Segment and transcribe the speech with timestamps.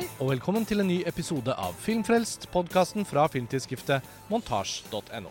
[0.00, 5.28] Hei, og velkommen til en ny episode av Filmfrelst, podkasten fra filmtidsskriftet montasj.no.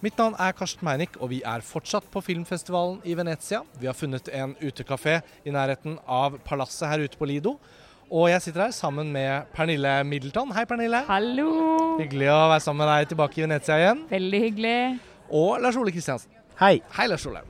[0.00, 3.60] Mitt navn er Karsten Meinick, og vi er fortsatt på filmfestivalen i Venezia.
[3.76, 7.58] Vi har funnet en utekafé i nærheten av palasset her ute på Lido.
[8.08, 10.56] Og jeg sitter her sammen med Pernille Middleton.
[10.56, 11.04] Hei, Pernille.
[11.12, 11.50] Hallo!
[12.00, 14.06] Hyggelig å være sammen med deg tilbake i Venezia igjen.
[14.08, 14.76] Veldig hyggelig.
[15.28, 16.32] Og Lars Ole Kristiansen.
[16.64, 16.78] Hei.
[16.96, 17.44] Hei, Lars Ole.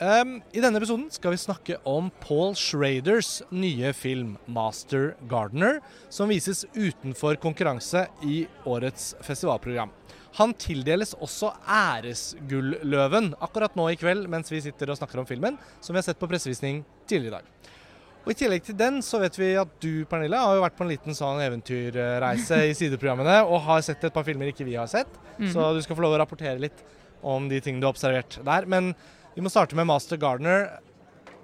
[0.00, 6.30] Um, I denne episoden skal vi snakke om Paul Schraders nye film 'Master Gardener', som
[6.32, 9.92] vises utenfor konkurranse i årets festivalprogram.
[10.40, 15.58] Han tildeles også æresgulløven akkurat nå i kveld mens vi sitter og snakker om filmen,
[15.84, 17.76] som vi har sett på pressevisning tidligere i dag.
[18.24, 20.88] Og I tillegg til den så vet vi at du Pernille, har jo vært på
[20.88, 24.88] en liten sånn eventyrreise i sideprogrammene og har sett et par filmer ikke vi har
[24.88, 25.12] sett.
[25.36, 25.52] Mhm.
[25.52, 26.84] Så du skal få lov å rapportere litt
[27.22, 28.64] om de tingene du har observert der.
[28.64, 28.94] Men
[29.34, 30.68] vi må starte med Master Gardener.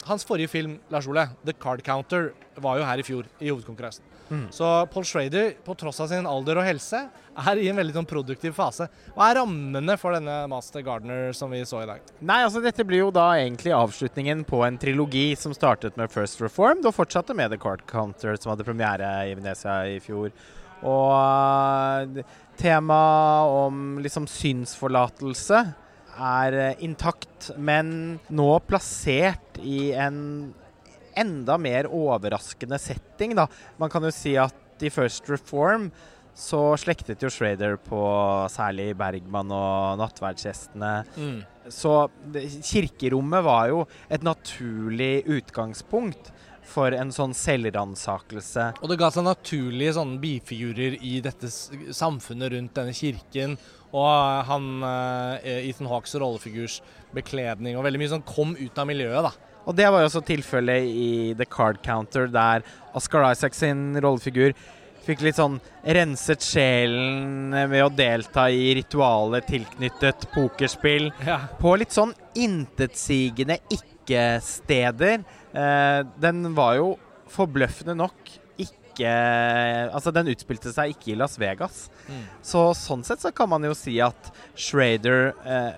[0.07, 4.05] Hans forrige film, Lars Ole, 'The Card Counter', var jo her i fjor i hovedkonkurransen.
[4.29, 4.47] Mm.
[4.51, 6.99] Så Paul Schrader, på tross av sin alder og helse,
[7.37, 8.89] er i en veldig sånn produktiv fase.
[9.15, 12.03] Hva er rammene for denne Master Gardener som vi så i dag?
[12.19, 16.43] Nei, altså Dette blir jo da egentlig avslutningen på en trilogi som startet med First
[16.43, 20.35] Reformed og fortsatte med The Card Counter, som hadde premiere i Venezia i fjor.
[20.87, 22.23] Og
[22.59, 25.63] tema temaet om liksom synsforlatelse
[26.17, 30.53] er uh, intakt, men nå plassert i en
[31.17, 33.47] enda mer overraskende setting, da.
[33.81, 35.89] Man kan jo si at i First Reform
[36.37, 37.99] så slektet jo Schrader på
[38.53, 40.91] særlig Bergman og nattverdsgjestene.
[41.17, 41.39] Mm.
[41.73, 41.95] Så
[42.61, 46.29] kirkerommet var jo et naturlig utgangspunkt
[46.69, 48.69] for en sånn selvransakelse.
[48.83, 53.57] Og det ga seg naturlige sånne bifigurer i dette samfunnet rundt denne kirken.
[53.97, 56.81] Og han eh, Ethan Hawks rollefigurs
[57.17, 59.53] bekledning og veldig mye sånn kom ut av miljøet, da.
[59.67, 62.63] Og det var jo også tilfellet i The Card Counter, der
[62.95, 64.55] Oscar Isaac sin rollefigur
[65.07, 65.59] fikk litt sånn
[65.97, 71.13] renset sjelen ved å delta i ritualer tilknyttet pokerspill.
[71.27, 71.41] Ja.
[71.61, 75.23] på litt sånn intetsigende ikke-steder.
[75.57, 76.91] Eh, den var jo
[77.33, 79.13] forbløffende nok ikke
[79.93, 81.83] Altså, den utspilte seg ikke i Las Vegas.
[82.09, 82.23] Mm.
[82.41, 85.77] Så sånn sett så kan man jo si at Schrader eh,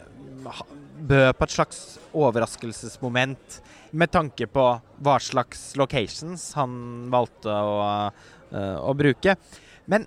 [0.98, 1.80] bød på et slags
[2.14, 3.58] overraskelsesmoment
[3.90, 4.66] med tanke på
[5.02, 6.72] hva slags locations han
[7.12, 7.78] valgte å,
[8.52, 9.34] uh, å bruke.
[9.88, 10.06] Men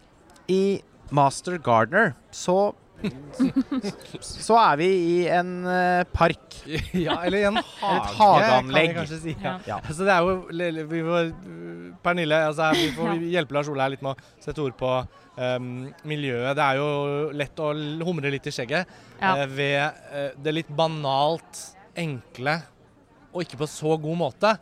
[0.52, 2.74] i Master Gardener så
[4.45, 6.57] så er vi i en eh, park.
[6.94, 8.94] ja, eller i en hage, Et hageanlegg.
[8.97, 9.35] kan vi si.
[9.41, 9.56] Ja.
[9.67, 9.79] Ja.
[9.89, 11.31] Så det er jo vi får,
[12.03, 14.91] Pernille, altså vi får hjelpe Lars Ole her litt med å sette ord på
[15.38, 15.72] um,
[16.09, 16.53] miljøet.
[16.57, 16.90] Det er jo
[17.38, 17.72] lett å
[18.06, 19.35] humre litt i skjegget Ja.
[19.41, 21.66] uh, ved uh, det litt banalt
[21.97, 22.59] enkle,
[23.31, 24.56] og ikke på så god måte,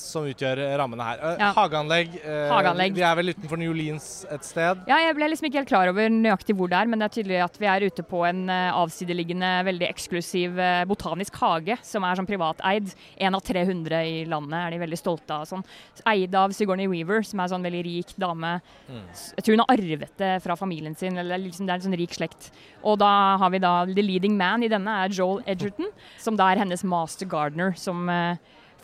[0.00, 1.18] som utgjør rammene her.
[1.20, 1.52] Eh, Ja.
[1.52, 2.14] Hageanlegg.
[2.24, 2.94] eh, Hageanlegg.
[2.96, 4.80] Vi er vel utenfor New Orleans et sted.
[4.88, 7.22] Ja, jeg ble liksom ikke helt klar over nøyaktig hvor det er, men det er
[7.22, 12.04] tydelig at vi er ute på en eh, avsideliggende, veldig eksklusiv eh, botanisk hage, som
[12.08, 12.94] er sånn privateid.
[13.18, 15.44] En av 300 i landet er de veldig stolte av.
[15.50, 15.64] Sånn.
[16.06, 18.56] Eid av Sigourney Weaver, som er sånn veldig rik dame.
[18.88, 19.04] Mm.
[19.36, 21.98] Jeg tror hun har arvet det fra familien sin, eller liksom det er en sånn
[22.00, 22.50] rik slekt.
[22.82, 26.50] Og da har vi da the leading man i denne er Joel Edgerton, som da
[26.52, 28.36] er hennes master gardener, som eh,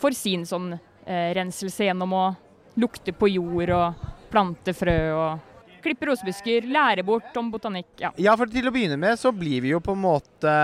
[0.02, 2.24] får sin sånn eh, renselse gjennom å
[2.82, 5.51] lukte på jord og plante frø og
[5.82, 7.90] klippe rosebusker, lære bort om botanikk.
[8.00, 8.12] Ja.
[8.20, 10.54] Ja, for til å begynne med så blir vi jo på en måte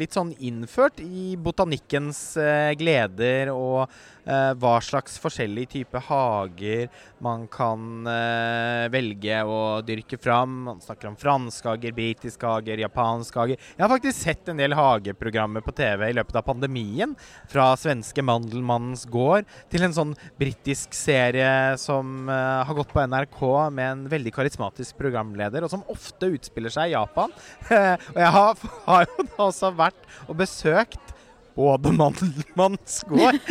[0.00, 3.88] litt sånn innført i botanikkens eh, gleder og
[4.24, 6.86] eh, hva slags forskjellige typer hager
[7.24, 10.60] man kan eh, velge å dyrke fram.
[10.68, 13.66] Man snakker om franske hager, britiske hager, japanske hager.
[13.74, 17.16] Jeg har faktisk sett en del hageprogrammer på TV i løpet av pandemien.
[17.50, 23.40] Fra svenske Mandelmannens gård til en sånn britisk serie som har gått på NRK
[23.74, 24.59] med en veldig karismatisk
[24.98, 27.32] programleder, og som ofte utspiller seg i Japan.
[28.14, 31.16] og jeg har, har jo da også vært og besøkt
[31.56, 33.02] både Mandelmanns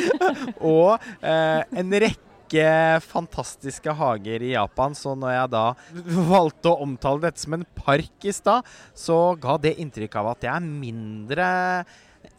[0.73, 2.65] og eh, en rekke
[3.05, 4.95] fantastiske hager i Japan.
[4.97, 5.65] Så når jeg da
[6.31, 8.67] valgte å omtale dette som en park i stad,
[8.97, 11.49] så ga det inntrykk av at jeg er mindre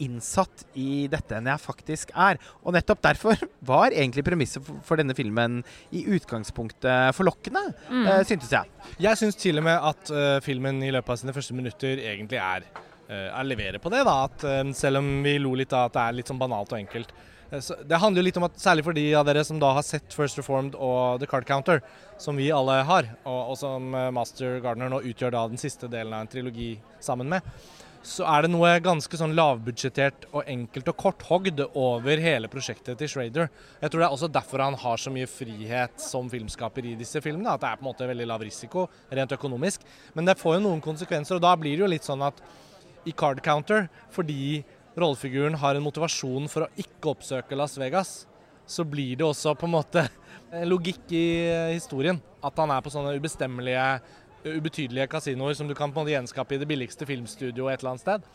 [0.01, 2.39] innsatt i dette enn jeg faktisk er.
[2.65, 3.37] Og nettopp derfor
[3.73, 5.61] var egentlig premisset for, denne filmen
[5.93, 8.07] i utgangspunktet forlokkende, Mm.
[8.07, 8.69] eh, syntes jeg.
[9.01, 12.39] Jeg syns til og med at uh, filmen i løpet av sine første minutter egentlig
[12.41, 12.65] er,
[13.11, 14.05] uh, er leverer på det.
[14.07, 14.45] da, at
[14.77, 17.13] Selv om vi lo litt av at det er litt sånn banalt og enkelt.
[17.51, 19.83] Så det handler jo litt om at Særlig for de av dere som da har
[19.83, 21.81] sett First Reformed og The Card Counter,
[22.17, 26.15] som vi alle har, og, og som Master Gardner nå utgjør da den siste delen
[26.15, 27.43] av en trilogi sammen med,
[28.07, 33.11] så er det noe ganske sånn lavbudsjettert og enkelt og korthogd over hele prosjektet til
[33.13, 33.51] Schrader.
[33.83, 37.21] Jeg tror det er også derfor han har så mye frihet som filmskaper i disse
[37.21, 37.53] filmene.
[37.53, 39.85] At det er på en måte veldig lav risiko rent økonomisk.
[40.17, 42.41] Men det får jo noen konsekvenser, og da blir det jo litt sånn at
[43.09, 44.63] i Card Counter, fordi
[44.97, 48.25] rollefiguren har en motivasjon for å ikke oppsøke Las Vegas,
[48.71, 50.07] så blir det også på en måte
[50.65, 51.27] logikk i
[51.75, 52.21] historien.
[52.41, 53.85] At han er på sånne ubestemmelige
[54.45, 57.95] ubetydelige kasinoer som du kan på en måte gjenskape i det billigste filmstudioet et eller
[57.95, 58.31] annet sted.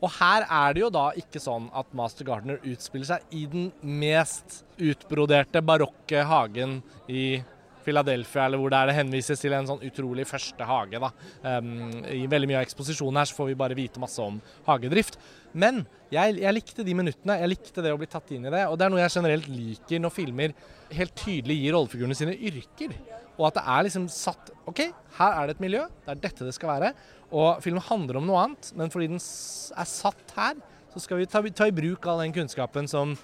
[0.00, 3.68] Og her er det jo da ikke sånn at Master Gardener utspiller seg i den
[3.84, 7.42] mest utbroderte barokke hagen i
[7.84, 11.00] Philadelphia, eller hvor det, er det henvises til en sånn utrolig første hage.
[11.00, 11.10] da.
[11.44, 15.16] Um, I veldig mye av eksposisjonen her så får vi bare vite masse om hagedrift.
[15.52, 15.82] Men
[16.12, 17.38] jeg, jeg, likte de minuttene.
[17.40, 18.66] Jeg likte det å bli tatt inn i det.
[18.68, 20.54] Og det er noe jeg generelt liker når filmer
[20.94, 22.94] helt tydelig gir rollefigurene sine yrker.
[23.40, 24.84] Og at det er liksom satt OK,
[25.16, 25.86] her er det et miljø.
[26.04, 26.92] Det er dette det skal være.
[27.30, 30.60] Og filmen handler om noe annet, men fordi den er satt her,
[30.92, 33.14] så skal vi ta, ta i bruk all den kunnskapen som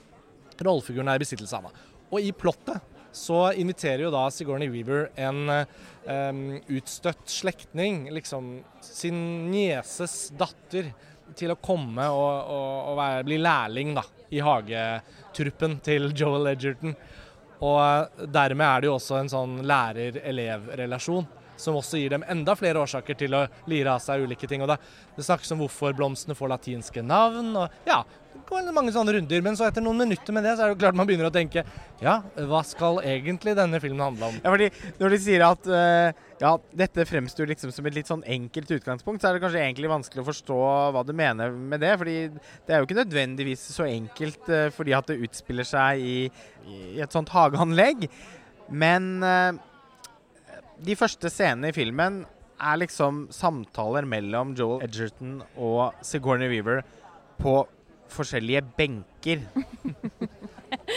[0.63, 1.69] rollefiguren er i besittelse av.
[2.09, 2.81] Og i plottet
[3.17, 6.41] så inviterer jo da Sigourney Weaver en um,
[6.77, 9.21] utstøtt slektning, liksom sin
[9.51, 10.93] nieses datter,
[11.35, 16.95] til å komme og, og, og være, bli lærling da, i hagetruppen til Joel Edgerton.
[17.65, 21.29] Og dermed er det jo også en sånn lærer-elev-relasjon
[21.61, 24.65] som også gir dem enda flere årsaker til å lire av seg ulike ting.
[24.65, 24.79] Og det,
[25.17, 27.55] det snakkes om hvorfor blomstene får latinske navn.
[27.57, 28.03] og ja,
[28.37, 29.43] det går mange sånne runder.
[29.45, 31.65] Men så etter noen minutter med det, så er det klart man begynner å tenke
[32.03, 32.19] ja,
[32.49, 34.39] hva skal egentlig denne filmen handle om?
[34.43, 34.71] Ja, fordi
[35.01, 39.23] Når de sier at uh, ja, dette fremstår liksom som et litt sånn enkelt utgangspunkt,
[39.23, 40.59] så er det kanskje egentlig vanskelig å forstå
[40.97, 41.95] hva du mener med det.
[41.97, 42.17] fordi
[42.67, 46.19] det er jo ikke nødvendigvis så enkelt uh, fordi at det utspiller seg i,
[46.67, 48.11] i et sånt hageanlegg.
[48.69, 49.57] Men uh,
[50.85, 52.25] de første scenene i filmen
[52.57, 56.83] er liksom samtaler mellom Joel Edgerton og Sigourney Weaver
[57.41, 57.63] på
[58.13, 59.43] forskjellige benker.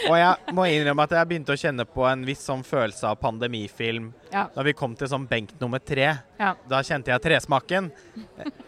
[0.10, 3.20] og jeg må innrømme at jeg begynte å kjenne på en viss sånn følelse av
[3.22, 4.46] pandemifilm ja.
[4.54, 6.08] da vi kom til sånn benk nummer tre.
[6.40, 6.54] Ja.
[6.70, 7.90] Da kjente jeg tresmaken.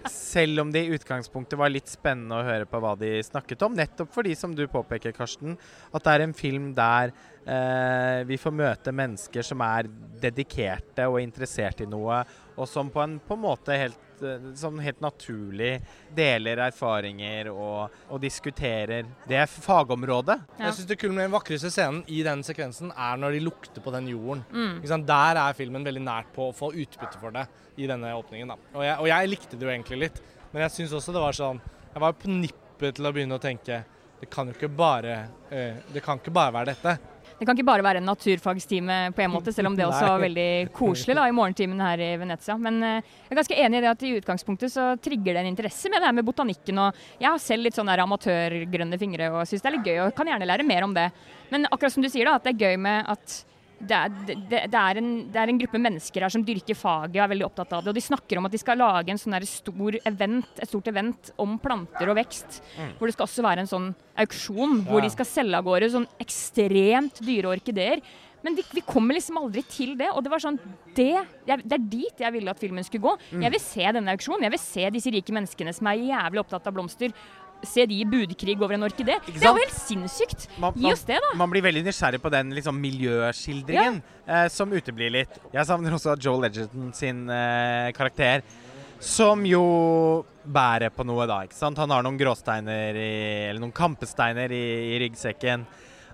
[0.09, 3.77] Selv om det i utgangspunktet var litt spennende å høre på hva de snakket om.
[3.77, 5.57] Nettopp fordi, som du påpeker, Karsten,
[5.91, 9.87] at det er en film der vi får møte mennesker som er
[10.21, 12.19] dedikerte og interessert i noe,
[12.53, 14.11] og som på en, på en måte helt
[14.57, 15.79] sånn helt naturlig
[16.15, 20.37] deler erfaringer og, og diskuterer det fagområdet.
[20.57, 20.67] Ja.
[20.67, 24.11] Jeg syns det den vakreste scenen i den sekvensen er når de lukter på den
[24.11, 24.43] jorden.
[24.51, 25.05] Mm.
[25.07, 27.47] Der er filmen veldig nært på å få utbytte for det
[27.81, 28.53] i denne åpningen.
[28.75, 30.21] Og jeg, og, jeg, likte det jo egentlig litt,
[30.51, 31.61] men jeg syns også det var sånn
[31.91, 33.83] Jeg var på nippet til å begynne å tenke
[34.21, 35.15] det kan jo ikke bare,
[35.49, 37.10] uh, det kan ikke bare være dette.
[37.41, 40.19] Det kan ikke bare være en naturfagstime på en måte, selv om det også var
[40.21, 42.53] veldig koselig da, i morgentimen her i Venezia.
[42.61, 45.49] Men uh, jeg er ganske enig i det at i utgangspunktet så trigger det en
[45.49, 46.83] interesse med det her med botanikken.
[46.83, 50.13] Og jeg har selv litt sånn amatørgrønne fingre og syns det er litt gøy og
[50.19, 51.07] kan gjerne lære mer om det.
[51.49, 53.39] Men akkurat som du sier, da, at det er gøy med at
[53.87, 54.37] det er, det,
[54.71, 57.47] det, er en, det er, en, gruppe mennesker her som dyrker faget og er veldig
[57.47, 57.91] opptatt av det.
[57.93, 61.31] Og de snakker om at de skal lage en sånn stor event, et stort event
[61.41, 62.61] om planter og vekst.
[62.77, 62.97] Mm.
[62.97, 63.87] Hvor det skal også være en sånn
[64.21, 64.89] auksjon ja.
[64.89, 68.03] hvor de skal selge av gårde sånn ekstremt dyre orkideer.
[68.41, 70.09] Men vi, vi, kommer liksom aldri til det.
[70.15, 70.57] Og det var sånn
[70.97, 71.13] Det,
[71.45, 73.13] det er dit jeg ville at filmen skulle gå.
[73.31, 73.45] Mm.
[73.45, 74.47] Jeg vil se denne auksjonen.
[74.47, 77.13] Jeg vil se disse rike menneskene som er jævlig opptatt av blomster
[77.67, 79.17] se de i budkrig over en orkidé.
[79.25, 80.47] Det er jo helt sinnssykt!
[80.61, 81.31] Man, Gi oss det, da.
[81.39, 84.25] Man blir veldig nysgjerrig på den liksom, miljøskildringen ja.
[84.25, 85.37] eh, som uteblir litt.
[85.53, 88.45] Jeg savner også Joel Edgerton sin eh, karakter.
[89.01, 89.63] Som jo
[90.45, 91.39] bærer på noe, da.
[91.45, 91.79] ikke sant?
[91.81, 93.13] Han har noen gråsteiner i,
[93.49, 95.65] Eller noen kampesteiner i, i ryggsekken.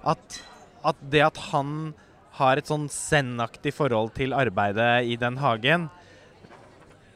[0.07, 0.39] At,
[0.87, 1.91] at, det at han
[2.37, 5.87] har et sånn zen-aktig forhold til arbeidet i den hagen,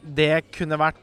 [0.02, 0.98] det kunne vært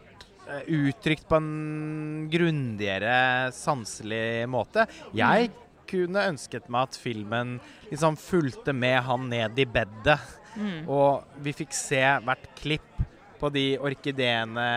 [0.67, 4.87] uttrykt på en grundigere, sanselig måte.
[5.15, 5.51] Jeg
[5.89, 7.57] kunne ønsket meg at filmen
[7.89, 10.19] liksom fulgte med han ned i bedet.
[10.55, 10.89] Mm.
[10.89, 12.99] Og vi fikk se hvert klipp
[13.39, 14.67] på de orkideene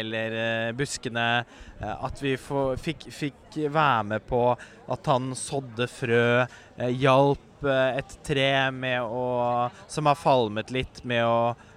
[0.00, 1.28] eller uh, buskene.
[1.80, 4.42] Uh, at vi fikk, fikk, være med på
[4.90, 6.26] at han sådde frø,
[7.00, 11.69] hjalp et tre med å, som har falmet litt, med å eh,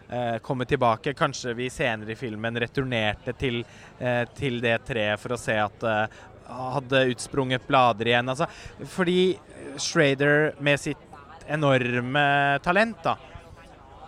[0.44, 1.16] komme tilbake.
[1.18, 3.64] Kanskje vi senere i filmen returnerte til,
[4.00, 6.20] eh, til det treet for å se at eh,
[6.54, 8.30] hadde utsprunget blader igjen.
[8.30, 8.48] Altså,
[8.94, 9.38] fordi
[9.82, 11.10] Schrader med sitt
[11.50, 13.18] enorme talent da,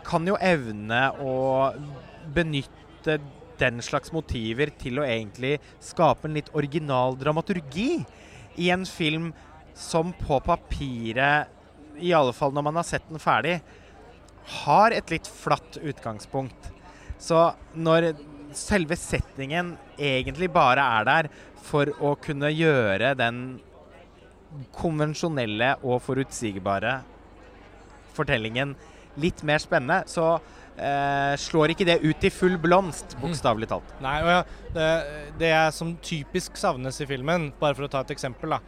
[0.05, 1.35] kan jo evne å
[2.35, 3.17] benytte
[3.59, 8.03] den slags motiver til å egentlig skape en litt original dramaturgi
[8.61, 9.31] i en film
[9.75, 11.51] som på papiret,
[11.99, 13.57] i alle fall når man har sett den ferdig,
[14.63, 16.71] har et litt flatt utgangspunkt.
[17.21, 18.13] Så når
[18.55, 21.29] selve settingen egentlig bare er der
[21.65, 23.39] for å kunne gjøre den
[24.75, 26.99] konvensjonelle og forutsigbare
[28.15, 28.75] fortellingen
[29.19, 30.37] litt mer spennende, så
[30.75, 33.93] eh, slår ikke det ut i full blomst, bokstavelig talt.
[34.03, 34.41] Nei, og ja,
[34.75, 34.89] det,
[35.39, 38.61] det som typisk savnes i filmen, bare for å ta et eksempel, da,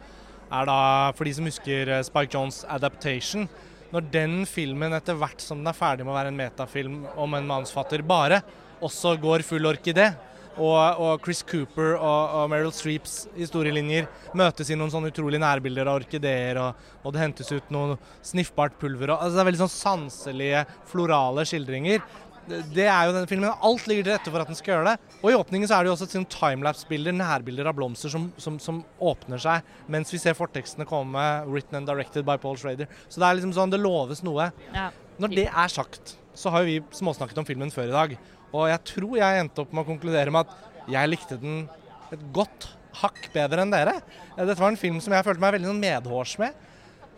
[0.48, 0.78] er da
[1.16, 3.48] for de som husker eh, Spike Jones' Adaptation.
[3.88, 7.36] Når den filmen etter hvert som den er ferdig med å være en metafilm om
[7.38, 8.42] en manusfatter bare,
[8.84, 10.10] også går full orkidé,
[10.58, 15.88] og, og Chris Cooper og, og Meryl Streeps historielinjer møtes i noen sånne utrolig nærbilder
[15.88, 19.14] av orkideer, og, og, det hentes ut noe sniffbart pulver.
[19.14, 22.02] Og, altså det er veldig sånn sanselige, florale skildringer.
[22.48, 23.50] Det, er jo denne filmen.
[23.64, 25.16] Alt ligger til rette for at den skal gjøre det.
[25.20, 28.56] Og i åpningen så er det jo også et timelapse-bilder, nærbilder av blomster, som, som,
[28.62, 32.88] som, åpner seg mens vi ser fortekstene komme, written and directed by Paul Schrader.
[33.08, 34.50] Så det er liksom sånn, det loves noe.
[34.74, 34.88] Ja.
[35.18, 38.16] Når det er sagt, så har jo vi småsnakket om filmen før i dag.
[38.54, 41.66] Og jeg tror jeg endte opp med å konkludere med at jeg likte den
[42.14, 42.70] et godt
[43.02, 43.98] hakk bedre enn dere.
[44.38, 46.56] Dette var en film som jeg følte meg veldig sånn medhårs med.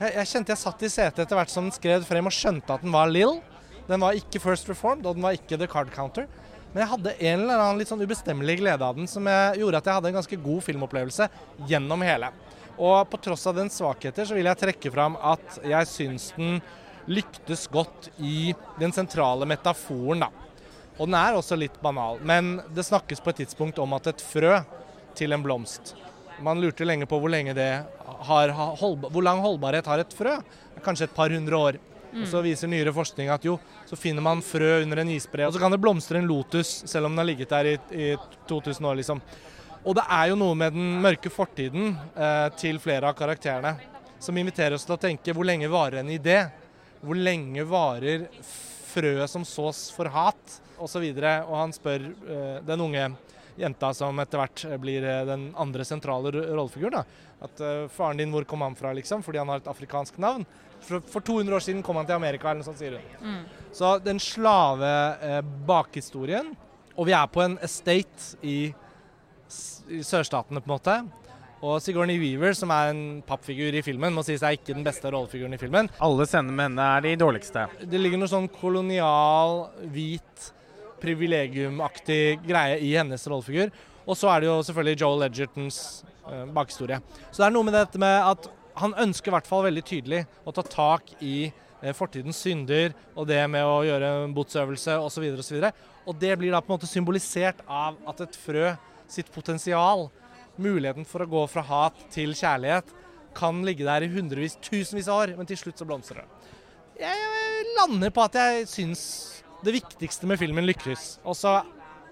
[0.01, 2.77] Jeg, jeg, kjente jeg satt i setet etter hvert som den skred frem og skjønte
[2.77, 3.39] at den var Lill.
[3.91, 6.29] Den var ikke First Reformed, og den var ikke The Card Counter.
[6.71, 9.89] Men jeg hadde en eller annen litt sånn ubestemmelig glede av den som gjorde at
[9.89, 11.27] jeg hadde en ganske god filmopplevelse
[11.67, 12.31] gjennom hele.
[12.79, 16.61] Og på tross av den svakheter så vil jeg trekke fram at jeg syns den
[17.11, 20.31] lyktes godt i den sentrale metaforen, da.
[21.01, 22.21] Og den er også litt banal.
[22.23, 24.61] Men det snakkes på et tidspunkt om at et frø
[25.19, 25.97] til en blomst
[26.41, 27.53] Man lurte lenge på hvor lenge
[28.29, 30.37] har Hvor lang holdbarhet har et frø?
[30.85, 31.81] Kanskje et par hundre år.
[32.11, 32.23] Mm.
[32.23, 35.55] Og Så viser nyere forskning at jo, så finner man frø under en isbre, og
[35.55, 38.11] så kan det blomstre en lotus selv om den har ligget der i, i
[38.49, 39.23] 2000 år, liksom.
[39.81, 43.77] Og det er jo noe med den mørke fortiden eh, til flere av karakterene
[44.21, 46.43] som inviterer oss til å tenke hvor lenge varer en idé?
[47.01, 48.27] Hvor lenge varer
[48.91, 50.61] frøet som sås for hat?
[50.81, 51.43] Og, så videre.
[51.45, 53.09] og han spør eh, den unge
[53.61, 57.05] jenta som etter hvert blir uh, den andre sentrale rollefiguren,
[57.41, 59.25] at uh, faren din, hvor kom han fra, liksom?
[59.25, 60.45] Fordi han har et afrikansk navn.
[60.85, 63.25] For, for 200 år siden kom han til Amerika, eller noe sånt, sier hun.
[63.25, 63.71] Mm.
[63.77, 64.91] Så den slave
[65.69, 66.55] bakhistorien
[66.97, 68.73] Og vi er på en estate i,
[69.93, 70.97] i sørstatene, på en måte.
[71.61, 75.11] Og Sigourney Weaver, som er en pappfigur i filmen, må sies er ikke den beste
[75.13, 75.91] rollefiguren i filmen.
[76.01, 77.67] Alle scener med henne er de dårligste.
[77.85, 80.47] Det ligger noe sånn kolonial, hvit
[81.01, 83.73] privilegiumaktig greie i hennes rollefigur.
[84.07, 85.81] Og så er det jo selvfølgelig Joel Edgertons
[86.27, 87.01] uh, bakhistorie.
[87.31, 88.49] Så det er noe med dette med at
[88.81, 93.29] han ønsker i hvert fall veldig tydelig å ta tak i uh, fortidens synder og
[93.31, 95.27] det med å gjøre en botsøvelse osv.
[95.43, 95.69] osv.
[96.09, 98.73] Og det blir da på en måte symbolisert av at et frø
[99.11, 100.09] sitt potensial,
[100.61, 102.91] muligheten for å gå fra hat til kjærlighet,
[103.37, 106.55] kan ligge der i hundrevis, tusenvis av år, men til slutt så blomstrer det.
[107.01, 109.03] Jeg lander på at jeg syns
[109.65, 111.21] det viktigste med filmen lykkes.
[111.25, 111.61] Og så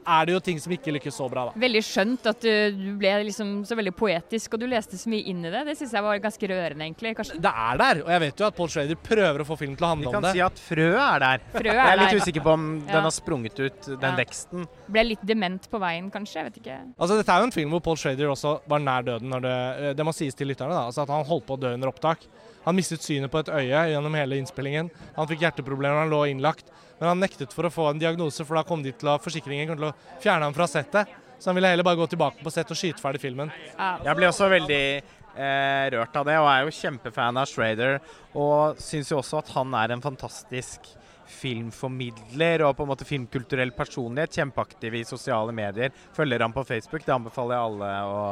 [0.09, 1.61] er det jo ting som ikke lykkes så bra, da.
[1.61, 5.45] Veldig skjønt at du ble liksom så veldig poetisk, og du leste så mye inn
[5.45, 5.65] i det.
[5.69, 7.15] Det syns jeg var ganske rørende, egentlig.
[7.19, 7.39] Kanskje.
[7.45, 9.89] Det er der, og jeg vet jo at Paul Schrader prøver å få film til
[9.89, 10.23] å handle om det.
[10.23, 11.47] Vi kan si at frøet er der.
[11.55, 12.23] Frø er jeg er litt der.
[12.25, 12.91] usikker på om ja.
[12.95, 14.17] den har sprunget ut, den ja.
[14.23, 14.69] veksten.
[14.89, 16.39] Ble litt dement på veien, kanskje.
[16.41, 16.81] Jeg vet ikke.
[16.97, 19.33] Altså, Dette er jo en film hvor Paul Schrader også var nær døden.
[19.33, 20.87] når Det, det må sies til lytterne, da.
[20.89, 22.25] Altså at han holdt på å dø under opptak.
[22.69, 24.91] Han mistet synet på et øye gjennom hele innspillingen.
[25.17, 26.69] Han fikk hjerteproblemer, han lå innlagt.
[26.99, 29.71] Men han nektet for å få en diagnose, for da kom de til å, forsikringen
[29.71, 31.15] kom til å fjerne ham fra settet.
[31.39, 33.53] Så han ville heller bare gå tilbake på sett og skyte ferdig filmen.
[33.79, 38.01] Jeg ble også veldig eh, rørt av det, og er jo kjempefan av Schrader.
[38.37, 40.93] Og syns jo også at han er en fantastisk
[41.29, 44.37] filmformidler og på en måte filmkulturell personlighet.
[44.43, 45.97] Kjempeaktiv i sosiale medier.
[46.17, 48.23] Følger han på Facebook, det anbefaler jeg alle å,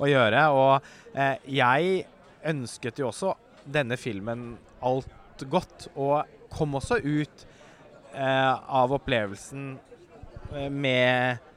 [0.00, 0.48] å gjøre.
[0.56, 2.04] Og eh, jeg
[2.52, 3.34] ønsket jo også
[3.64, 4.52] denne filmen
[4.82, 7.46] alt godt, og kom også ut
[8.14, 9.72] eh, av opplevelsen
[10.52, 11.48] eh, med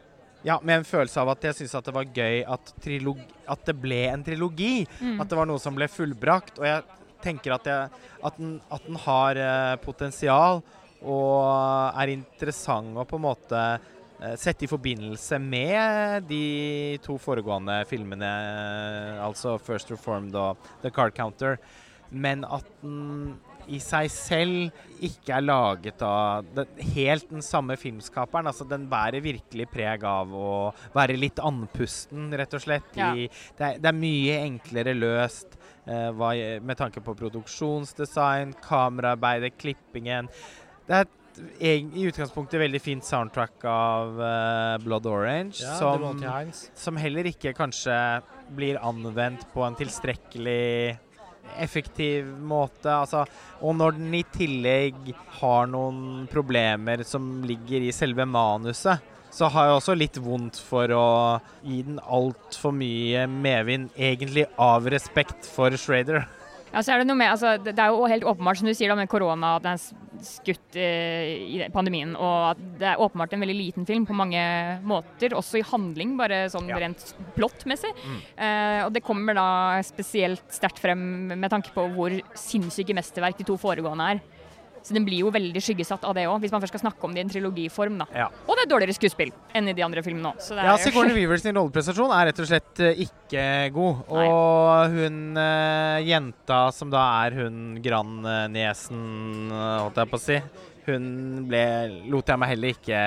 [0.46, 4.04] ja, med en følelse av at jeg syns det var gøy at, at, det ble
[4.12, 4.86] en trilogi.
[5.00, 5.18] Mm.
[5.18, 6.60] At det var noe som ble fullbrakt.
[6.62, 6.84] Og jeg
[7.24, 7.90] tenker at, jeg,
[8.22, 10.62] at, den, at den, har eh, potensial
[11.06, 16.46] og er interessant å på en måte eh, sette i forbindelse med de
[17.06, 18.30] to foregående filmene,
[19.26, 21.58] altså First Reformed og The Card Counter.
[22.12, 23.36] Men at den
[23.72, 28.50] i seg selv ikke er laget av den, helt den samme filmskaperen.
[28.50, 30.56] Altså, den bærer virkelig preg av å
[30.96, 32.92] være litt andpusten, rett og slett.
[32.98, 33.12] Ja.
[33.16, 39.56] I, det, er, det, er, mye enklere løst eh, hva, med tanke på produksjonsdesign, kameraarbeidet,
[39.62, 40.30] klippingen.
[40.86, 41.14] Det er
[41.60, 46.22] i utgangspunktet veldig fint soundtrack av uh, Blood Orange, ja, som,
[46.80, 47.98] som heller ikke kanskje
[48.56, 50.96] blir anvendt på en tilstrekkelig
[51.62, 52.92] effektiv måte.
[52.92, 53.26] Altså,
[53.62, 59.68] og når den i tillegg har noen problemer som ligger i selve manuset, så har
[59.68, 61.08] jeg også litt vondt for å
[61.66, 66.24] gi den altfor mye medvind, egentlig av respekt for Schrader.
[66.76, 68.92] Ja, så er det, noe med, altså, det er jo helt åpenbart, som du sier,
[68.92, 72.12] da, med korona, at den er skutt eh, i pandemien.
[72.20, 74.42] Og at det er åpenbart en veldig liten film på mange
[74.84, 76.76] måter, også i handling, bare sånn Ja.
[76.84, 77.94] rent plottmessig.
[78.36, 79.48] Eh, og det kommer da
[79.88, 84.20] spesielt sterkt frem med tanke på hvor sinnssyke mesterverk de to foregående er.
[84.86, 87.14] Så den blir jo veldig skyggesatt av det òg, hvis man først skal snakke om
[87.16, 87.96] det i en trilogiform.
[88.04, 88.06] da.
[88.14, 88.28] Ja.
[88.46, 90.44] Og det er dårligere skuespill enn i de andre filmene òg.
[90.62, 94.04] Ja, Sigourney Weaver sin rolleprestasjon er rett og slett eh, ikke god.
[94.14, 99.02] Og hun uh, jenta som da er hun grandniesen,
[99.50, 100.38] eh, holdt jeg på å si,
[100.86, 101.10] hun
[101.50, 101.64] ble,
[102.14, 103.02] lot jeg meg heller ikke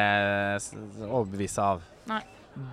[1.06, 1.86] overbevise av.
[2.10, 2.20] Nei.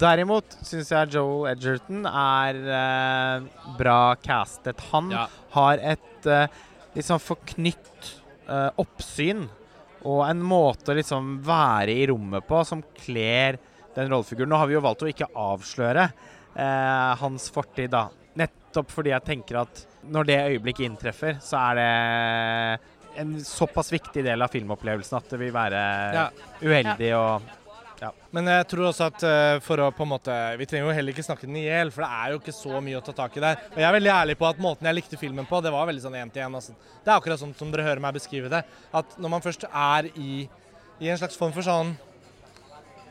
[0.02, 3.44] Derimot syns jeg Joel Edgerton er eh,
[3.78, 4.82] bra castet.
[4.92, 5.28] Han Ja.
[5.54, 6.48] har et eh,
[6.96, 8.16] litt sånn forknytt
[8.50, 9.46] eh, oppsyn
[10.06, 13.58] og en måte å liksom være i rommet på som kler
[13.96, 14.52] den rollefiguren.
[14.52, 18.04] Nå har vi jo valgt å ikke avsløre uh, hans fortid, da.
[18.38, 24.22] Nettopp fordi jeg tenker at når det øyeblikket inntreffer, så er det en såpass viktig
[24.28, 25.82] del av filmopplevelsen at det vil være
[26.14, 26.26] Ja.
[26.62, 27.26] uheldig å
[28.36, 31.16] Men jeg tror også at eh, for å på en måte Vi trenger jo heller
[31.16, 33.38] ikke snakke den i hjel, for det er jo ikke så mye å ta tak
[33.38, 33.62] i der.
[33.74, 36.04] Og jeg er veldig ærlig på at måten jeg likte filmen på, det var veldig
[36.04, 36.58] sånn én til én.
[36.60, 36.76] Altså.
[37.04, 38.66] Det er akkurat sånn som dere hører meg beskrive det.
[38.96, 40.46] At når man først er i,
[41.00, 41.96] i en slags form for sånn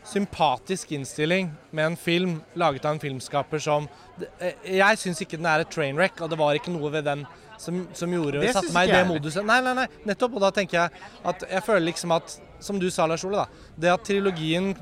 [0.04, 3.86] sympatisk innstilling med en film laget av en filmskaper som
[4.36, 7.06] eh, Jeg syns ikke den er et train wreck, og det var ikke noe ved
[7.08, 7.24] den
[7.58, 9.44] som, som gjorde Det satte meg i det moduset.
[9.46, 10.36] Nei, nei, nei, nettopp.
[10.36, 13.73] Og da tenker jeg at jeg føler liksom at, som du sa, Lars Ole, da.
[13.76, 14.73] Det at trilogien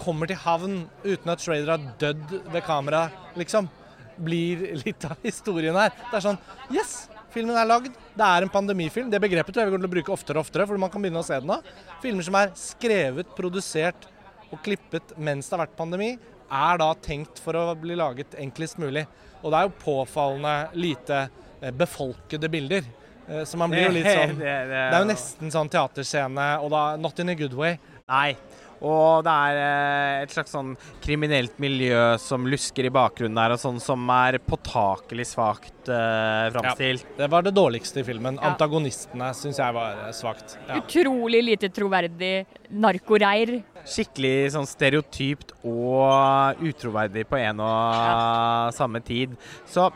[0.00, 3.06] kommer til havn uten at Schrader har dødd ved kamera,
[3.38, 3.68] liksom,
[4.16, 5.92] blir litt av historien her.
[6.08, 6.40] Det er sånn
[6.72, 7.06] Yes!
[7.36, 7.92] Filmen er lagd.
[8.16, 9.10] Det er en pandemifilm.
[9.12, 11.02] Det begrepet tror jeg vi kommer til å bruke oftere og oftere, for man kan
[11.04, 11.58] begynne å se den nå.
[12.00, 14.06] Filmer som er skrevet, produsert
[14.48, 16.14] og klippet mens det har vært pandemi,
[16.46, 19.04] er da tenkt for å bli laget enklest mulig.
[19.42, 22.88] Og det er jo påfallende lite eh, befolkede bilder.
[23.28, 24.52] Eh, Så man blir jo litt sånn Det
[24.86, 27.78] er jo nesten sånn teaterscene, og da not in a good way.
[28.06, 28.36] Nei.
[28.84, 33.60] Og det er eh, et slags sånn kriminelt miljø som lusker i bakgrunnen der, og
[33.62, 37.06] sånn som er påtakelig svakt uh, framstilt.
[37.16, 38.36] Det var det dårligste i filmen.
[38.36, 38.50] Ja.
[38.52, 40.58] Antagonistene syns jeg var svakt.
[40.68, 40.82] Ja.
[40.82, 42.34] Utrolig lite troverdig
[42.68, 43.56] narkoreir.
[43.86, 49.38] Skikkelig sånn stereotypt og utroverdig på en og samme tid.
[49.72, 49.88] Så,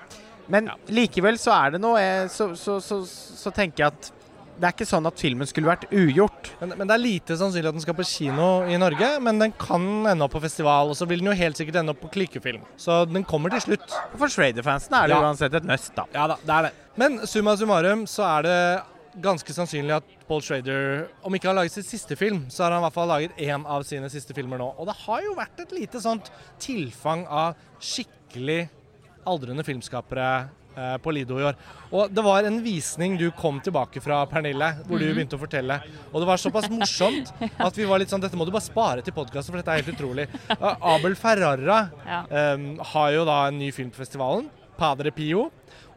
[0.50, 0.74] men Ja.
[0.90, 4.10] likevel så er det noe eh, så, så, så, så tenker jeg at
[4.60, 6.50] det er ikke sånn at filmen skulle vært ugjort.
[6.60, 9.54] Men, men det er lite sannsynlig at den skal på kino i Norge, men den
[9.56, 10.90] kan ende opp på festival.
[10.92, 12.66] Og så vil den jo helt sikkert ende opp på klikkefilm.
[12.76, 13.86] Så den kommer til slutt.
[14.20, 15.22] For Shrader-fansen er det Ja.
[15.24, 16.04] uansett et must, da.
[16.12, 16.72] Ja da, det er det.
[17.00, 18.58] Men summa summarum så er det
[19.24, 22.82] ganske sannsynlig at Paul Schrader, om ikke har laget sitt siste film, så har han
[22.82, 24.68] i hvert fall laget én av sine siste filmer nå.
[24.76, 26.28] Og det har jo vært et lite sånt
[26.60, 28.68] tilfang av skikkelig
[29.28, 30.26] aldrende filmskapere
[30.76, 31.58] eh, på Lido i år.
[31.92, 35.80] Og det var en visning du kom tilbake fra, Pernille, hvor du begynte å fortelle.
[36.12, 37.32] Og det var såpass morsomt
[37.66, 39.82] at vi var litt sånn Dette må du bare spare til podkasten, for dette er
[39.84, 40.28] helt utrolig.
[40.94, 42.22] Abel Ferrara Ja.
[42.56, 44.48] um, har jo da en ny film på festivalen,
[44.80, 45.50] Padre Pio.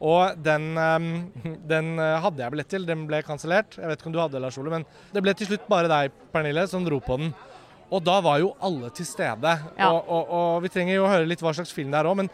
[0.04, 3.78] Og den, eh, den eh, hadde jeg billett til, den ble kansellert.
[3.80, 4.84] Jeg vet ikke om du hadde Lars Ole, men
[5.16, 7.30] det ble til slutt bare deg, Pernille, som dro på den.
[7.94, 9.54] Og da var jo alle til stede.
[9.78, 9.92] Ja.
[9.94, 12.18] Og, og, og vi trenger jo å høre litt hva slags film det er òg,
[12.24, 12.30] men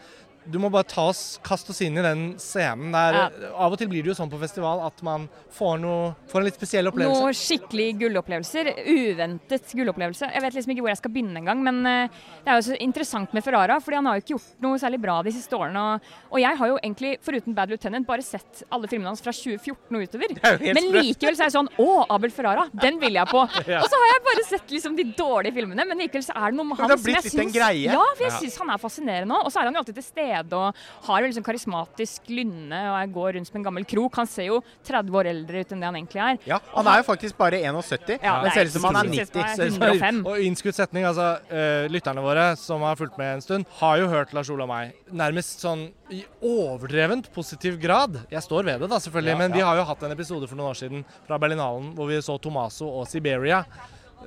[0.48, 3.24] du må bare ta oss, kaste oss inn i den scenen der Ja.
[3.60, 6.46] Av og til blir det jo sånn på festival at man får, noe, får en
[6.48, 7.20] litt spesiell opplevelse.
[7.20, 8.70] Noe skikkelig gullopplevelser.
[8.88, 10.30] Uventet gullopplevelse.
[10.32, 12.78] Jeg vet liksom ikke hvor jeg skal begynne engang, men eh, det er jo så
[12.80, 15.82] interessant med Ferrara, fordi han har jo ikke gjort noe særlig bra de siste årene.
[15.82, 19.34] Og, og jeg har jo egentlig, foruten Bad Lieutenant, bare sett alle filmene hans fra
[19.36, 20.34] 2014 og utover.
[20.70, 23.44] er Men likevel så er jeg sånn Å, Abel Ferrara, den vil jeg på.
[23.82, 26.60] Og så har jeg bare sett liksom de dårlige filmene, men likevel så er det
[26.60, 27.60] noe med han som jeg syns.
[27.92, 28.40] Ja, for jeg Ja.
[28.40, 29.44] syns han er fascinerende òg.
[29.46, 30.74] Og så er han jo alltid til stede og
[31.06, 34.16] har jo liksom karismatisk lynne og jeg går rundt som en gammel krok.
[34.20, 36.38] Han ser jo 30 år eldre ut enn det han egentlig er.
[36.46, 38.96] Ja, Han er jo faktisk bare 71, Ja, men det er ser ut som han
[38.96, 39.32] er 90.
[39.32, 40.26] Det er Ser ut som- 105.
[40.26, 44.08] Og innskutt setning, altså eh, Lytterne våre som har fulgt med en stund, har jo
[44.08, 48.20] hørt Lars Ola og meg nærmest sånn i overdrevent positiv grad.
[48.30, 50.56] Jeg står ved det, da, selvfølgelig, Ja, men vi har jo hatt en episode for
[50.56, 53.64] noen år siden fra Berlinalen hvor vi så Tomaso og Siberia.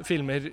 [0.04, 0.50] Filmer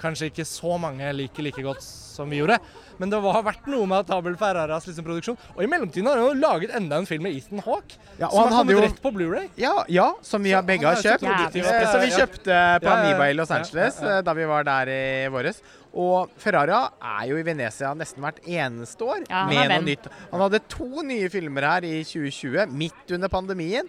[0.00, 2.58] kanskje ikke så mange liker like godt som vi gjorde,
[3.00, 5.38] men det har vært noe med Tabel Ferraras liksom, produksjon.
[5.56, 8.44] Og i mellomtiden har han jo laget enda en film med Ethan Hawke, Ja, som
[8.44, 9.48] har kommet jo- rett på Blu-ray.
[9.58, 11.22] Ja, ja, som vi har begge har kjøpt.
[11.24, 12.16] Eh, vi Ja, ja.
[12.18, 13.30] kjøpte på Ja, ja, ja.
[13.32, 14.18] I Los Angeles ja, ja.
[14.18, 15.62] eh, da vi var der i våres.
[15.94, 20.06] Og Ferrara er jo i Venezia nesten hvert eneste år Ja, med noe nytt.
[20.30, 23.88] Han hadde to nye filmer her i 2020, midt under pandemien.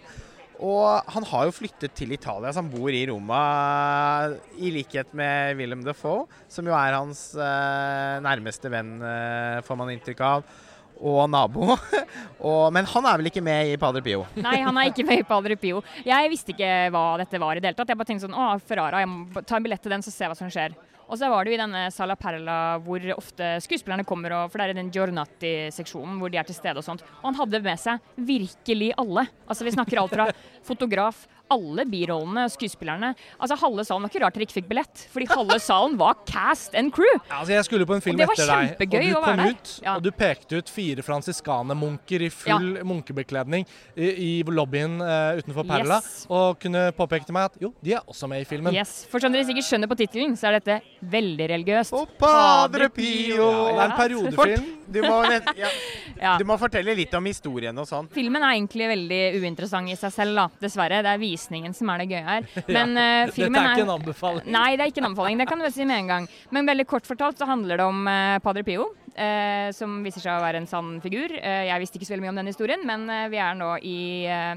[0.62, 3.40] Og han har jo flyttet til Italia, så han bor i Roma,
[4.54, 9.90] i likhet med Willem Defoe, som jo er hans eh, nærmeste venn, eh, får man
[9.94, 10.46] inntrykk av,
[11.02, 11.74] og nabo.
[12.48, 14.22] og, men han er vel ikke med i Padre Pio?
[14.46, 15.82] Nei, han er ikke med i Padre Pio.
[16.06, 17.90] Jeg visste ikke hva dette var i det hele tatt.
[17.90, 20.30] Jeg bare tenkte sånn Å, Ferrara, jeg må ta en billett til den, så se
[20.30, 20.78] hva som skjer.
[21.08, 24.58] Og så var det jo i denne Sala Perla hvor ofte skuespillerne kommer, og, for
[24.58, 27.04] det er i den Giornati-seksjonen hvor de er til stede og sånt.
[27.20, 29.26] Og han hadde med seg virkelig alle.
[29.48, 30.28] Altså Vi snakker alt fra
[30.68, 33.10] fotograf, alle birollene, skuespillerne.
[33.36, 36.74] Altså Halve salen var ikke rart dere ikke fikk billett, fordi halve salen var cast
[36.74, 37.10] and crew.
[37.28, 39.42] Ja, altså jeg skulle på en film Og det var etter deg, og du kom
[39.42, 39.52] der.
[39.52, 39.96] ut, Ja.
[39.98, 46.00] og du pekte ut fire fransiskanermunker i full munkebekledning i, i lobbyen uh, utenfor Perla,
[46.00, 46.24] Yes.
[46.32, 48.72] og kunne påpeke til meg at jo, de er også med i filmen.
[48.74, 51.92] Yes, For som dere sikkert skjønner på tittelen, så er dette veldig religiøst.
[51.96, 53.48] Og Padre Pio!
[53.48, 54.70] Ja, det er en periodefilm.
[54.94, 55.18] Du må,
[55.58, 55.68] ja,
[56.20, 56.32] Ja.
[56.38, 58.08] du må fortelle litt om historien og sånn.
[58.14, 60.46] Filmen er egentlig veldig uinteressant i seg selv, da.
[60.62, 61.02] Dessverre.
[61.04, 62.48] Det er visningen som er det gøye her.
[62.76, 64.50] Men uh, filmen Dette er ikke en anbefaling.
[64.54, 65.40] Nei, det er ikke en anbefaling.
[65.42, 66.28] Det kan du si med en gang.
[66.54, 70.34] Men veldig kort fortalt så handler det om uh, Padre Pio, Uh, som viser seg
[70.34, 71.30] å være en sann figur.
[71.38, 73.68] Eh, jeg visste ikke så veldig mye om den historien, men eh, vi er nå
[73.86, 74.56] i eh,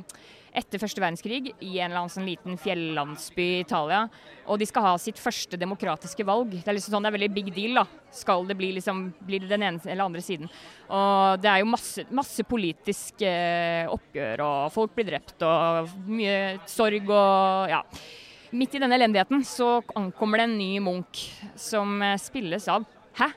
[0.57, 4.03] etter første verdenskrig i en eller annen sånn liten fjellandsby i Italia.
[4.49, 6.55] Og de skal ha sitt første demokratiske valg.
[6.55, 7.77] Det er liksom sånn, det er veldig big deal.
[7.77, 7.85] da.
[8.13, 10.49] Skal det bli liksom, blir det den ene eller andre siden.
[10.89, 16.57] Og det er jo masse, masse politisk eh, oppgjør, og folk blir drept, og mye
[16.69, 17.83] sorg og ja.
[18.57, 21.25] Midt i denne elendigheten så ankommer det en ny Munch
[21.59, 22.87] som eh, spilles av
[23.19, 23.27] Hæ?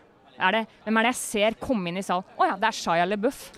[0.40, 2.24] Er det, hvem er det jeg ser komme inn i salen?
[2.38, 3.50] Å ja, det er Shaya LeBuff.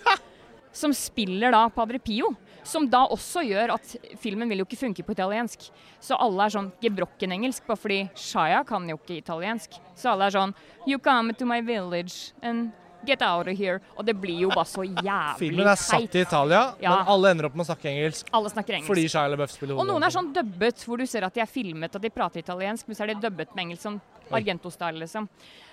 [0.75, 2.33] Som spiller da Padre Pio.
[2.65, 5.71] Som da også gjør at filmen vil jo ikke funke på italiensk.
[6.01, 9.81] Så alle er sånn gebrokken engelsk, bare fordi Shaya kan jo ikke italiensk.
[9.99, 10.55] Så alle er sånn
[10.87, 12.71] You come to my village and
[13.05, 13.81] get out of here.
[13.99, 16.91] Og det blir jo bare så jævlig Filmen er satt i Italia, Ja.
[17.01, 18.87] men alle ender opp med å snakke engelsk Alle snakker engelsk.
[18.87, 21.47] fordi Shia LaBeouf spiller Og noen er sånn dubbet, hvor du ser at de er
[21.51, 24.01] filmet og de prater italiensk, men så er de dubbet med engelsk, sånn
[24.39, 25.29] Argento-style, liksom.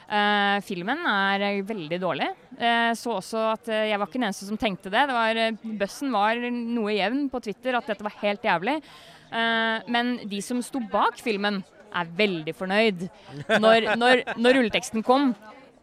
[0.09, 2.31] Uh, filmen er veldig dårlig.
[2.57, 5.03] Uh, så også at uh, jeg var ikke den eneste som tenkte det.
[5.05, 5.41] det var,
[5.83, 8.79] Bøssen var noe jevn på Twitter, at dette var helt jævlig.
[9.29, 11.59] Men de som sto bak filmen,
[11.93, 13.03] er veldig fornøyd.
[13.61, 15.35] Når, når, når rulleteksten kom,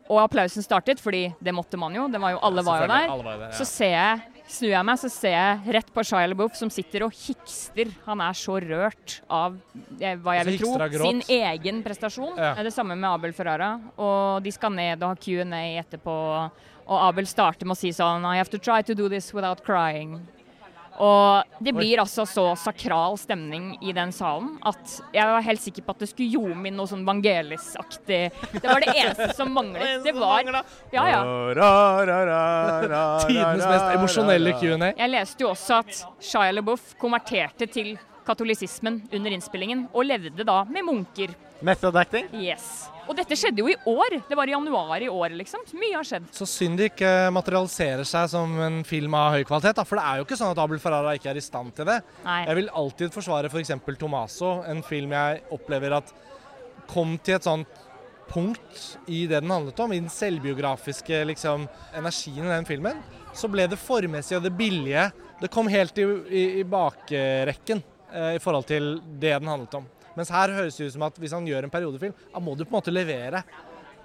[0.07, 3.47] og applausen startet, fordi det måtte man jo, det var jo, alle var jo der,
[3.55, 7.07] så ser jeg, snur jeg meg, så ser jeg rett på Shia LaBeouf som sitter
[7.07, 7.91] og hikster.
[8.07, 9.57] Han er så rørt av
[9.99, 12.39] eh, hva jeg Altså vil tro, sin egen prestasjon.
[12.39, 12.55] Ja.
[12.55, 13.75] er Det samme med Abel Ferrara.
[13.97, 16.17] Og de skal ned og ha Q&A etterpå.
[16.87, 19.65] Og Abel starter med å si sånn I have to try to do this without
[19.67, 20.21] crying.
[21.03, 25.85] Og det blir altså så sakral stemning i den salen at jeg var helt sikker
[25.87, 28.21] på at det skulle ljome inn noe sånn Vangelis-aktig.
[28.57, 30.03] Det var det eneste som manglet.
[30.07, 30.43] Det var
[30.95, 31.21] Ja, ja.
[33.27, 34.93] Tidenes mest emosjonelle Q&A.
[34.97, 37.97] Jeg leste jo også at Shia LaBeouf konverterte til
[38.27, 41.35] katolisismen under innspillingen, og levde da med munker.
[41.65, 42.29] Method acting?
[42.37, 42.87] Yes.
[43.07, 44.19] Og dette skjedde jo i år.
[44.29, 45.63] Det var i januar i år, liksom.
[45.79, 46.27] Mye har skjedd.
[46.35, 49.79] Så synd det ikke materialiserer seg som en film av høy kvalitet.
[49.79, 49.87] Da.
[49.87, 52.01] For det er jo ikke sånn at Abel Ferrara ikke er i stand til det.
[52.27, 52.43] Nei.
[52.49, 53.75] Jeg vil alltid forsvare f.eks.
[53.87, 56.13] For Tomaso, en film jeg opplever at
[56.91, 57.83] kom til et sånt
[58.27, 62.99] punkt i det den handlet om, i den selvbiografiske liksom, energien i den filmen.
[63.37, 67.83] Så ble det formessige og det billige Det kom helt i, i, i bakrekken
[68.15, 69.87] i forhold til det den handlet om.
[70.17, 72.65] Mens her høres det ut som at hvis han gjør en periodefilm, da må du
[72.65, 73.43] på en måte levere.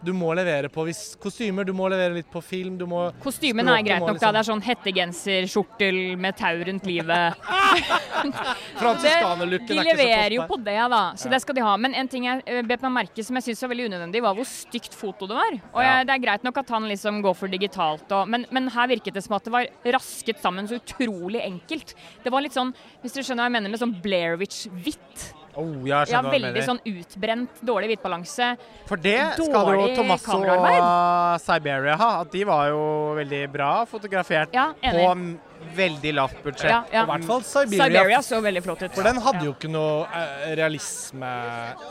[0.04, 3.68] Du må levere på hvis, kostymer, du må levere litt på film, du må Kostymen
[3.70, 4.32] er greit nok, nok, da.
[4.32, 7.38] liksom- Det er sånn hettegenserskjortel med tau rundt livet.
[8.82, 11.02] Franciskanerlooken de er ikke så leverer jo på det, da.
[11.20, 11.76] Så det skal de ha.
[11.78, 14.38] Men en ting jeg eh, bet meg merke som jeg syns var veldig unødvendig, var
[14.38, 15.60] hvor stygt foto det var.
[15.74, 18.70] Og jeg, det er greit nok at han liksom går for digitalt, og, men, men
[18.74, 21.94] her virket det som at det var rasket sammen så utrolig enkelt.
[22.24, 25.30] Det var litt sånn, hvis dere skjønner hva jeg mener med sånn Blairwich-hvitt.
[25.60, 28.54] Oh, jeg Ja, veldig sånn utbrent, dårlig hvitbalanse.
[28.88, 31.40] For det skal jo Tomasso og.
[31.44, 32.10] Siberia ha.
[32.22, 32.84] At de var jo
[33.20, 35.38] veldig bra fotografert Ja, på
[35.76, 36.70] veldig lavt budsjett.
[36.72, 37.04] Ja, ja.
[37.04, 37.86] I hvert fall Siberia.
[37.90, 38.96] Siberia så veldig flott ut.
[38.96, 39.46] For den hadde Ja.
[39.50, 41.32] jo ikke noe eh, realisme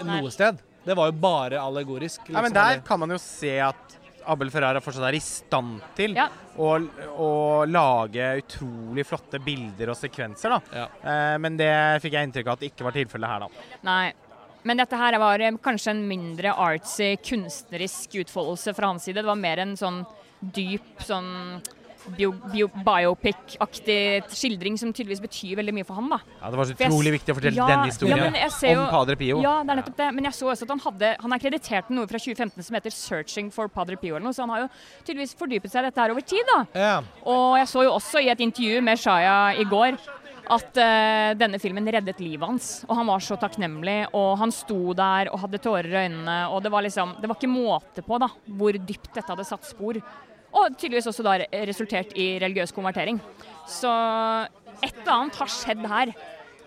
[0.05, 0.59] noe sted.
[0.85, 2.20] Det var jo bare allegorisk.
[2.29, 3.89] Ja, men liksom, der kan man jo se at
[4.26, 6.28] Abel Ferrara fortsatt er i stand til Ja.
[6.59, 6.72] å,
[7.16, 7.30] å
[7.68, 10.50] lage utrolig flotte bilder og sekvenser.
[10.50, 10.61] da.
[10.74, 10.87] Ja.
[11.04, 11.70] Eh, men det
[12.02, 13.48] fikk jeg inntrykk av at det ikke var tilfellet her, da.
[13.83, 14.12] Nei.
[14.62, 19.16] Men dette her var eh, kanskje en mindre artsy, kunstnerisk utfoldelse fra hans side.
[19.22, 20.02] Det var mer en sånn
[20.40, 21.61] dyp sånn
[22.16, 23.99] bio, bio, biopic-aktig
[24.35, 26.20] skildring som tydeligvis betyr veldig mye for han, da.
[26.40, 29.16] Ja, Det var så utrolig viktig å fortelle Ja, denne historien ja, jo- om Padre
[29.16, 29.40] Pio.
[29.42, 30.11] Ja, det er nettopp det.
[30.14, 32.75] Men jeg så også at han hadde Han er kreditert med noe fra 2015 som
[32.75, 34.68] heter 'Searching for Padre Pio', eller noe, så han har jo
[35.05, 36.66] tydeligvis fordypet seg i dette her over tid, da.
[36.75, 37.03] Ja.
[37.25, 39.99] Og jeg så jo også i et intervju med Shaya i går
[40.51, 42.70] at uh, denne filmen reddet livet hans.
[42.88, 46.38] Og han var så takknemlig, og han sto der og hadde tårer i øynene.
[46.51, 49.68] Og det var liksom Det var ikke måte på da, hvor dypt dette hadde satt
[49.68, 50.01] spor.
[50.50, 51.36] Og tydeligvis også da
[51.68, 53.20] resultert i religiøs konvertering.
[53.70, 53.90] Så
[54.80, 56.12] et eller annet har skjedd her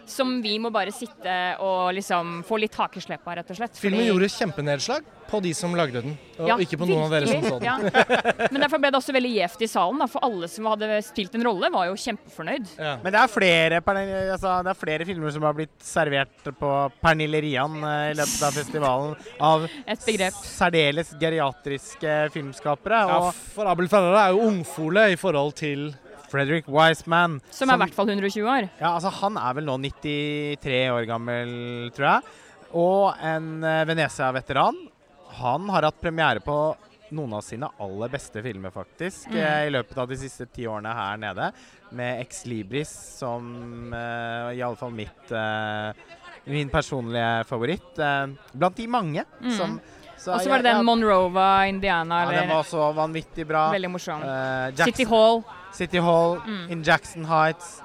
[0.09, 3.79] som vi må bare sitte og liksom få litt hakeslepp av, rett og slett.
[3.79, 7.29] Filmen gjorde kjempenedslag på de som lagde den, og ja, ikke på noen av dere
[7.29, 7.65] som så den.
[7.65, 8.33] Ja.
[8.51, 11.37] Men derfor ble det også veldig gjevt i salen, da, for alle som hadde spilt
[11.39, 12.73] en rolle, var jo kjempefornøyd.
[12.77, 12.93] Ja.
[13.01, 17.79] Men det er, flere, altså, det er flere filmer som har blitt servert på Pernillerian
[17.79, 19.67] eh, i løpet av festivalen av
[20.43, 23.03] særdeles geriatriske filmskapere.
[23.09, 25.89] Ja, for Abel Ferrara er jo ungfole i forhold til
[26.33, 27.37] Frederick Wiseman.
[27.53, 28.69] Som er i hvert fall 120 år.
[28.79, 31.53] Ja, altså Han er vel nå 93 år gammel,
[31.93, 32.39] tror jeg.
[32.73, 34.79] Og en uh, Venezia-veteran.
[35.43, 36.57] Han har hatt premiere på
[37.13, 39.37] noen av sine aller beste filmer, faktisk, mm.
[39.37, 41.51] uh, i løpet av de siste ti årene her nede.
[41.93, 45.33] Med Ex Libris som uh, i alle fall mitt
[46.43, 47.99] min personlige favoritt.
[48.51, 49.51] blant de mange mm.
[49.55, 49.77] som
[50.23, 52.21] og så var det den Monrova, Indiana.
[52.23, 53.65] Ja, den var også vanvittig bra.
[53.73, 54.23] Veldig morsom.
[54.79, 55.41] City Hall.
[55.73, 56.65] City Hall, mm.
[56.71, 57.79] In Jackson Heights.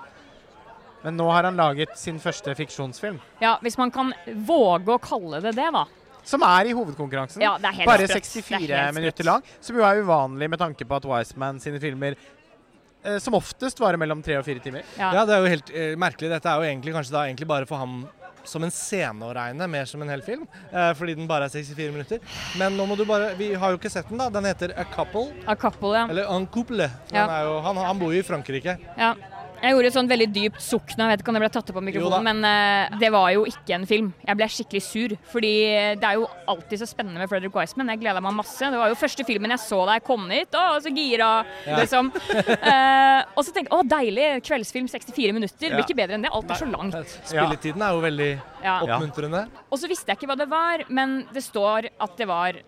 [1.03, 3.21] Men nå har han laget sin første fiksjonsfilm.
[3.43, 5.87] Ja, hvis man kan våge å kalle det det, da.
[6.29, 7.41] Som er i hovedkonkurransen.
[7.41, 9.47] Ja, det er helt Bare 64 minutter lang.
[9.65, 14.01] Som jo er uvanlig med tanke på at Wiseman sine filmer eh, som oftest varer
[14.01, 14.85] mellom tre og fire timer.
[14.99, 15.15] Ja.
[15.17, 15.25] ja.
[15.25, 16.33] det er jo helt eh, merkelig.
[16.35, 18.03] Dette er jo egentlig kanskje da egentlig bare for ham
[18.49, 20.47] som en scene å regne, mer som en hel film.
[20.73, 22.23] Eh, fordi den bare er 64 minutter.
[22.61, 24.29] Men nå må du bare Vi har jo ikke sett den, da.
[24.33, 25.29] Den heter A Couple.
[25.47, 26.07] A Couple, ja.
[26.09, 26.91] Eller Un Couple.
[27.13, 27.27] Ja.
[27.45, 28.79] Jo, han, han, bor jo i Frankrike.
[28.99, 29.15] Ja.
[29.59, 31.71] Jeg gjorde et sånn veldig dypt sukk nå, jeg vet ikke om det ble tatt
[31.73, 34.11] opp på mikrofonen, men uh, det var jo ikke en film.
[34.23, 35.53] Jeg ble skikkelig sur, fordi
[35.99, 37.91] det er jo alltid så spennende med Fredrik Wiseman.
[37.95, 38.63] Jeg gleda meg masse.
[38.63, 40.55] Det var jo første filmen jeg så da jeg kom hit.
[40.55, 41.31] Å, så gira,
[41.67, 41.81] ja.
[41.83, 42.13] liksom.
[42.15, 45.59] Uh, og så tenkte jeg å, deilig, kveldsfilm 64 minutter.
[45.67, 46.33] Det blir ikke bedre enn det.
[46.39, 47.19] Alt er så langt.
[47.19, 48.33] Spilletiden er jo veldig
[48.79, 49.47] oppmuntrende.
[49.69, 52.61] Og så visste jeg ikke hva det var, men det står at det var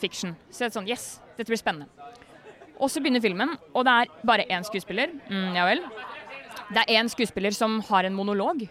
[0.00, 0.36] fiction.
[0.50, 1.88] Så det er sånn yes, dette blir spennende.
[2.82, 5.12] Og så begynner filmen, og det er bare én skuespiller.
[5.30, 5.82] Mm, ja vel.
[6.70, 8.64] Det er én skuespiller som har en monolog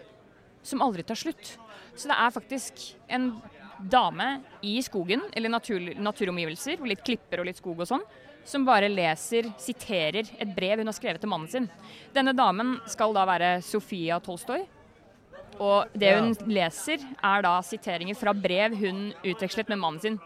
[0.64, 1.56] som aldri tar slutt.
[1.94, 2.80] Så det er faktisk
[3.12, 3.30] en
[3.78, 8.04] dame i skogen, eller natur, naturomgivelser, litt klipper og litt skog og sånn,
[8.44, 11.68] som bare leser, siterer et brev hun har skrevet til mannen sin.
[12.14, 14.66] Denne damen skal da være Sofia Tolstoy.
[15.62, 20.18] Og det hun leser, er da siteringer fra brev hun utvekslet med mannen sin,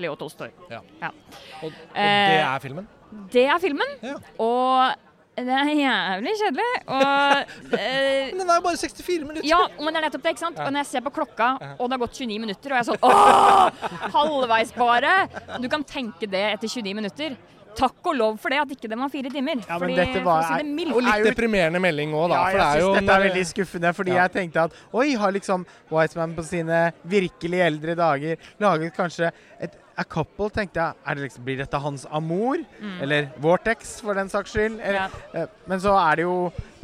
[0.00, 0.48] Leo Tolstoy.
[0.70, 0.80] Ja.
[1.02, 1.12] Ja.
[1.60, 2.88] Og, og, det er filmen?
[3.30, 3.96] Det er filmen.
[4.06, 4.16] Ja.
[4.40, 6.70] Og det er jævlig kjedelig.
[6.86, 9.46] Og, eh, men den er jo bare 64 minutter.
[9.48, 10.34] Ja, men det er nettopp det.
[10.34, 10.58] ikke sant?
[10.58, 12.90] Og når jeg ser på klokka, og det har gått 29 minutter, og jeg er
[12.90, 14.10] sånn Åh!
[14.16, 15.14] Halvveis bare!
[15.62, 17.38] Du kan tenke det etter 29 minutter.
[17.78, 19.60] Takk og lov for det, at ikke det var fire timer.
[19.62, 22.40] Ja, dette var, si det og litt deprimerende melding òg, da.
[22.40, 24.24] Ja, jeg syns dette er veldig skuffende, fordi ja.
[24.24, 26.80] jeg tenkte at oi, har liksom Wiseman på sine
[27.14, 29.30] virkelig eldre dager laget kanskje
[29.62, 32.62] et A Couple tenkte jeg det liksom, Blir dette hans Amor?
[32.80, 32.98] Mm.
[33.04, 34.80] Eller Vortex, for den saks skyld?
[34.80, 35.44] Eller, ja.
[35.44, 36.36] uh, men så er det jo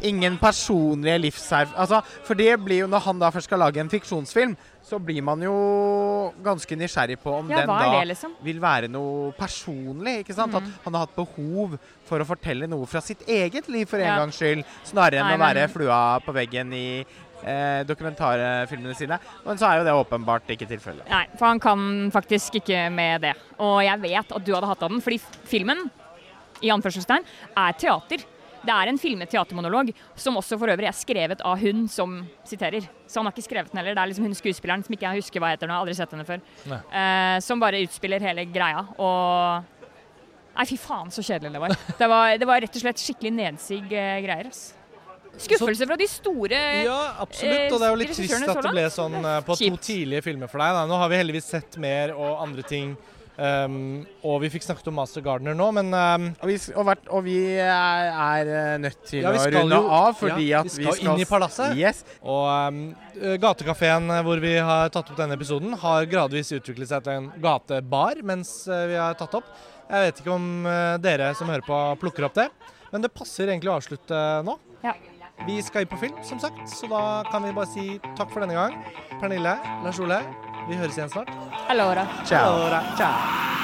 [0.05, 1.72] ingen personlige livserf...
[1.81, 5.22] Altså, for det blir jo Når han da først skal lage en fiksjonsfilm, så blir
[5.24, 5.55] man jo
[6.44, 8.37] ganske nysgjerrig på om ja, den da det, liksom?
[8.46, 10.20] vil være noe personlig.
[10.22, 10.55] ikke sant?
[10.55, 10.61] Mm.
[10.61, 11.74] At han har hatt behov
[12.07, 14.20] for å fortelle noe fra sitt eget liv for en ja.
[14.20, 16.87] gangs skyld, snarere enn Nei, å være flua på veggen i
[17.42, 19.18] eh, dokumentarfilmene sine.
[19.44, 21.09] Men så er jo det åpenbart ikke tilfellet.
[21.11, 23.35] Nei, for han kan faktisk ikke med det.
[23.59, 25.87] Og jeg vet at du hadde hatt av den, fordi filmen
[26.64, 27.27] i anførselstegn,
[27.61, 28.25] er teater.
[28.66, 32.18] Det er en filmet teatermonolog, som også for øvrig er skrevet av hun som
[32.49, 32.88] siterer.
[33.07, 33.94] Så han har ikke skrevet den heller.
[33.94, 36.27] Det er liksom hun skuespilleren som ikke jeg husker hva heter nå, aldri sett henne
[36.27, 36.42] før.
[36.66, 38.83] Eh, som bare utspiller hele greia.
[38.99, 39.72] Og
[40.57, 41.72] Nei, fy faen så kjedelig det var.
[42.01, 44.49] Det var, det var rett og slett skikkelig nedsig eh, greier.
[44.49, 44.70] ass.
[45.37, 47.72] Skuffelse fra de store Ja, absolutt.
[47.72, 50.25] Og det er jo litt eh, trist at det ble sånn uh, på to tidlige
[50.27, 50.79] filmer for deg.
[50.79, 50.87] Da.
[50.88, 52.96] Nå har vi heldigvis sett mer og andre ting.
[53.37, 57.03] Um, og vi fikk snakket om Master Gardener nå, men um, og, vi, og, vært,
[57.12, 60.70] og, vi, er, er eh, nødt til ja, å runde jo, av fordi ja, at
[60.70, 61.77] vi skal, vi skal inn i palasset.
[61.77, 62.01] Yes.
[62.25, 62.79] Og um,
[63.42, 68.22] gatekafeen hvor vi har tatt opp denne episoden, har gradvis utviklet seg til en gatebar
[68.25, 69.53] mens vi har tatt opp.
[69.90, 72.49] Jeg vet ikke om uh, dere som hører på, plukker opp det,
[72.88, 74.57] men det passer egentlig å avslutte nå.
[74.87, 74.96] Ja.
[75.44, 78.40] Vi skal inn på film, som sagt, så da kan vi bare si takk for
[78.42, 78.79] denne gang.
[79.20, 80.22] Pernille, Lars Ole,
[80.68, 81.31] vi høres igjen snart.
[81.68, 82.07] Allora.
[82.25, 82.57] Ciao.
[82.57, 82.83] Allora.
[82.96, 83.55] Ciao.